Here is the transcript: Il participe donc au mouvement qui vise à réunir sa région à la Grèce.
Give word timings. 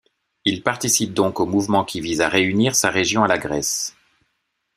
Il 0.45 0.63
participe 0.63 1.13
donc 1.13 1.39
au 1.39 1.45
mouvement 1.45 1.85
qui 1.85 2.01
vise 2.01 2.21
à 2.21 2.27
réunir 2.27 2.73
sa 2.73 2.89
région 2.89 3.23
à 3.23 3.27
la 3.27 3.37
Grèce. 3.37 3.95